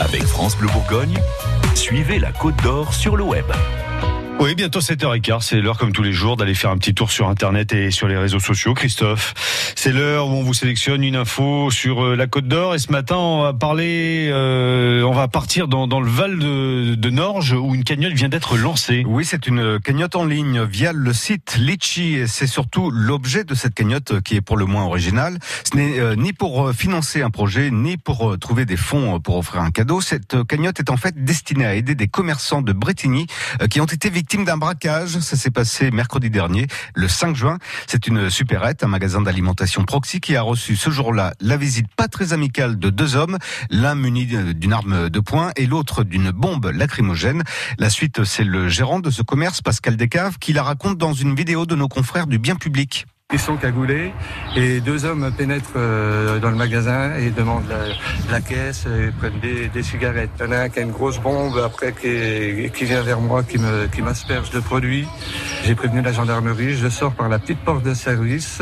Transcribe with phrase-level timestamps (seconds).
[0.00, 1.16] Avec France Bleu Bourgogne,
[1.74, 3.44] suivez la Côte d'Or sur le web.
[4.40, 7.28] Oui, bientôt 7h15, c'est l'heure comme tous les jours d'aller faire un petit tour sur
[7.28, 8.74] Internet et sur les réseaux sociaux.
[8.74, 9.32] Christophe,
[9.76, 12.90] c'est l'heure où on vous sélectionne une info sur euh, la Côte d'Or et ce
[12.90, 17.52] matin on va parler, euh, on va partir dans, dans le Val de, de, Norge
[17.52, 19.04] où une cagnotte vient d'être lancée.
[19.06, 23.54] Oui, c'est une cagnotte en ligne via le site Litchi et c'est surtout l'objet de
[23.54, 25.38] cette cagnotte qui est pour le moins original.
[25.64, 29.62] Ce n'est euh, ni pour financer un projet ni pour trouver des fonds pour offrir
[29.62, 30.00] un cadeau.
[30.00, 33.26] Cette cagnotte est en fait destinée à aider des commerçants de Bretigny
[33.70, 35.18] qui ont été victimes victime d'un braquage.
[35.18, 37.58] Ça s'est passé mercredi dernier, le 5 juin.
[37.86, 42.08] C'est une supérette, un magasin d'alimentation proxy qui a reçu ce jour-là la visite pas
[42.08, 43.36] très amicale de deux hommes,
[43.68, 47.42] l'un muni d'une arme de poing et l'autre d'une bombe lacrymogène.
[47.78, 51.34] La suite, c'est le gérant de ce commerce, Pascal Descaves, qui la raconte dans une
[51.34, 53.04] vidéo de nos confrères du bien public.
[53.36, 54.12] Sont cagoulés
[54.56, 57.64] et deux hommes pénètrent euh, dans le magasin et demandent
[58.30, 60.30] la, caisse et prennent des, cigarettes.
[60.38, 63.42] Il y en a un qui a une grosse bombe après qui, vient vers moi,
[63.42, 65.06] qui me qui m'asperge de produits.
[65.66, 68.60] J'ai prévenu la gendarmerie, je sors par la petite porte de service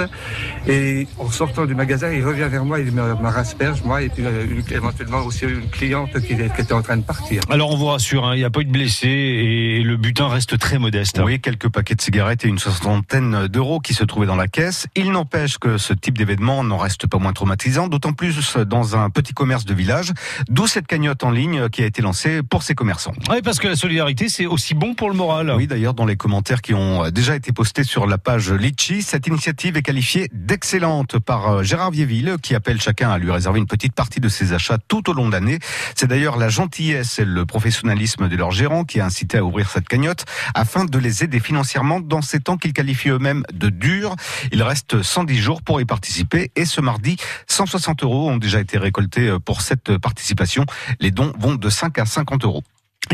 [0.68, 4.24] et en sortant du magasin, il revient vers moi, il me, rasperge moi et puis
[4.24, 7.42] euh, éventuellement aussi une cliente qui, était en train de partir.
[7.50, 10.28] Alors on vous rassure, hein, il n'y a pas eu de blessés et le butin
[10.28, 11.20] reste très modeste.
[11.24, 14.86] Oui, quelques paquets de cigarettes et une soixantaine d'euros qui se trouvaient dans la caisse.
[14.94, 19.10] Il n'empêche que ce type d'événement n'en reste pas moins traumatisant, d'autant plus dans un
[19.10, 20.12] petit commerce de village,
[20.48, 23.14] d'où cette cagnotte en ligne qui a été lancée pour ces commerçants.
[23.28, 25.52] Oui, parce que la solidarité, c'est aussi bon pour le moral.
[25.56, 29.26] Oui, d'ailleurs, dans les commentaires qui ont déjà été postés sur la page Litchi, cette
[29.26, 33.66] initiative est qualifiée d'excellente par euh, Gérard Vieville, qui appelle chacun à lui réserver une
[33.66, 35.58] petite partie de ses achats tout au long de l'année.
[35.94, 39.70] C'est d'ailleurs la gentillesse et le professionnalisme de leurs gérants qui a incité à ouvrir
[39.70, 44.16] cette cagnotte afin de les aider financièrement dans ces temps qu'ils qualifient eux-mêmes de durs.
[44.52, 48.78] Il reste 110 jours pour y participer et ce mardi, 160 euros ont déjà été
[48.78, 50.66] récoltés euh, pour cette participation.
[51.00, 52.62] Les dons vont de 5 à 50 euros.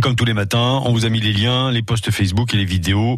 [0.03, 2.65] Comme tous les matins, on vous a mis les liens, les posts Facebook et les
[2.65, 3.17] vidéos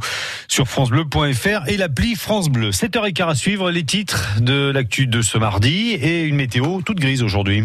[0.48, 2.70] sur francebleu.fr et l'appli France Bleu.
[2.70, 7.22] 7h15 à suivre les titres de l'actu de ce mardi et une météo toute grise
[7.22, 7.64] aujourd'hui.